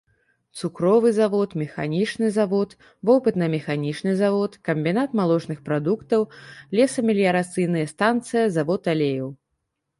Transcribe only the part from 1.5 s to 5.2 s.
механічны завод, вопытна-механічны завод, камбінат